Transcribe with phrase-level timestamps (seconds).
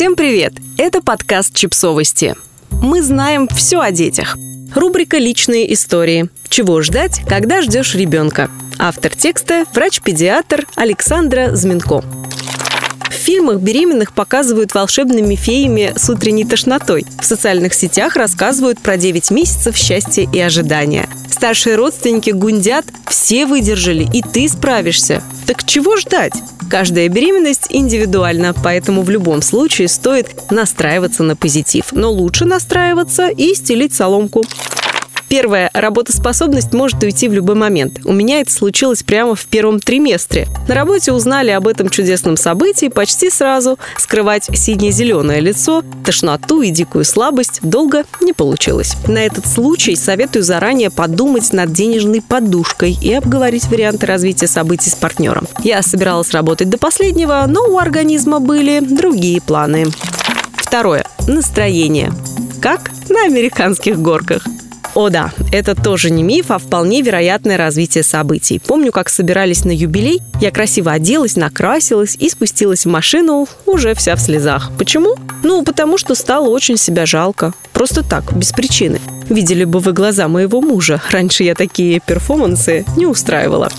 [0.00, 0.54] Всем привет!
[0.78, 2.34] Это подкаст «Чипсовости».
[2.70, 4.38] Мы знаем все о детях.
[4.74, 6.30] Рубрика «Личные истории».
[6.48, 8.50] Чего ждать, когда ждешь ребенка?
[8.78, 12.02] Автор текста– врач-педиатр Александра Зминко.
[13.10, 17.04] В фильмах беременных показывают волшебными феями с утренней тошнотой.
[17.20, 21.10] В социальных сетях рассказывают про 9 месяцев счастья и ожидания.
[21.30, 25.22] Старшие родственники гундят, все выдержали, и ты справишься.
[25.46, 26.32] Так чего ждать?
[26.70, 31.86] Каждая беременность индивидуальна, поэтому в любом случае стоит настраиваться на позитив.
[31.90, 34.44] Но лучше настраиваться и стелить соломку.
[35.30, 35.70] Первое.
[35.72, 38.00] Работоспособность может уйти в любой момент.
[38.04, 40.48] У меня это случилось прямо в первом триместре.
[40.66, 43.78] На работе узнали об этом чудесном событии почти сразу.
[43.96, 48.96] Скрывать сине-зеленое лицо, тошноту и дикую слабость долго не получилось.
[49.06, 54.96] На этот случай советую заранее подумать над денежной подушкой и обговорить варианты развития событий с
[54.96, 55.46] партнером.
[55.62, 59.86] Я собиралась работать до последнего, но у организма были другие планы.
[60.56, 61.06] Второе.
[61.28, 62.12] Настроение.
[62.60, 64.42] Как на американских горках.
[64.94, 68.58] О да, это тоже не миф, а вполне вероятное развитие событий.
[68.58, 74.16] Помню, как собирались на юбилей, я красиво оделась, накрасилась и спустилась в машину уже вся
[74.16, 74.70] в слезах.
[74.78, 75.16] Почему?
[75.42, 77.52] Ну, потому что стало очень себя жалко.
[77.72, 79.00] Просто так, без причины.
[79.28, 81.00] Видели бы вы глаза моего мужа.
[81.10, 83.70] Раньше я такие перформансы не устраивала.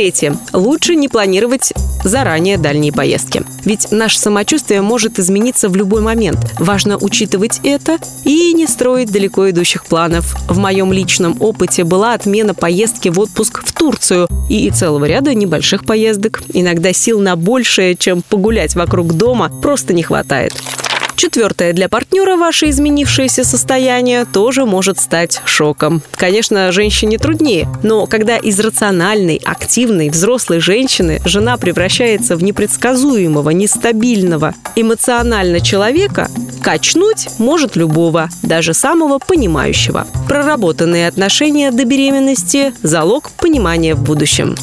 [0.00, 0.34] Третье.
[0.54, 3.42] Лучше не планировать заранее дальние поездки.
[3.66, 6.38] Ведь наше самочувствие может измениться в любой момент.
[6.58, 10.34] Важно учитывать это и не строить далеко идущих планов.
[10.48, 15.84] В моем личном опыте была отмена поездки в отпуск в Турцию и целого ряда небольших
[15.84, 16.42] поездок.
[16.54, 20.54] Иногда сил на большее, чем погулять вокруг дома, просто не хватает.
[21.20, 21.74] Четвертое.
[21.74, 26.00] Для партнера ваше изменившееся состояние тоже может стать шоком.
[26.12, 34.54] Конечно, женщине труднее, но когда из рациональной, активной, взрослой женщины жена превращается в непредсказуемого, нестабильного,
[34.76, 36.30] эмоционально человека,
[36.62, 40.06] качнуть может любого, даже самого понимающего.
[40.26, 44.56] Проработанные отношения до беременности– залог понимания в будущем.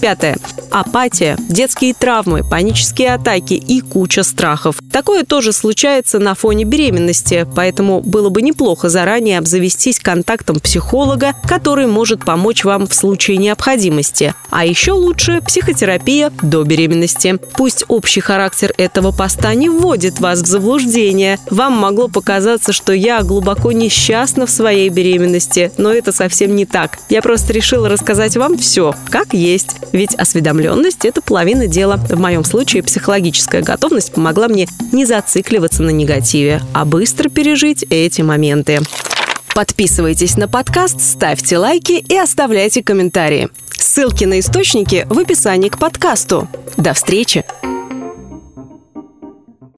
[0.00, 0.36] Пятое.
[0.70, 4.76] Апатия, детские травмы, панические атаки и куча страхов.
[4.92, 11.86] Такое тоже случается на фоне беременности, поэтому было бы неплохо заранее обзавестись контактом психолога, который
[11.86, 14.34] может помочь вам в случае необходимости.
[14.50, 17.38] А еще лучше психотерапия до беременности.
[17.54, 21.38] Пусть общий характер этого поста не вводит вас в заблуждение.
[21.50, 26.98] Вам могло показаться, что я глубоко несчастна в своей беременности, но это совсем не так.
[27.08, 29.76] Я просто решила рассказать вам все, как есть.
[29.92, 31.96] Ведь осведомленность– это половина дела.
[31.96, 38.22] В моем случае психологическая готовность помогла мне не зацикливаться на негативе, а быстро пережить эти
[38.22, 38.80] моменты.
[39.54, 43.48] Подписывайтесь на подкаст, ставьте лайки и оставляйте комментарии.
[43.70, 46.48] Ссылки на источники в описании к подкасту.
[46.76, 47.44] До встречи!